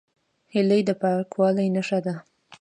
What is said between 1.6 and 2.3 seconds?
نښه ده